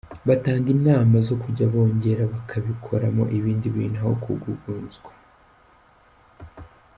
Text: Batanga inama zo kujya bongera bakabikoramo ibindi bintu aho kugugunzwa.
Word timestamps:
Batanga 0.27 0.67
inama 0.75 1.15
zo 1.27 1.35
kujya 1.43 1.65
bongera 1.73 2.23
bakabikoramo 2.33 3.23
ibindi 3.37 3.67
bintu 3.75 3.97
aho 4.03 4.13
kugugunzwa. 4.23 5.11